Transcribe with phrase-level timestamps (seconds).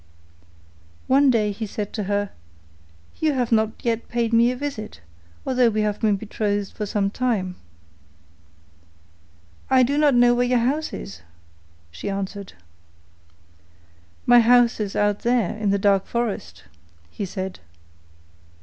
[1.05, 2.31] One day he said to her,
[3.19, 4.99] 'You have not yet paid me a visit,
[5.45, 7.55] although we have been betrothed for some time.'
[9.69, 11.21] 'I do not know where your house is,'
[11.91, 12.53] she answered.
[14.25, 16.63] 'My house is out there in the dark forest,'
[17.11, 17.59] he said.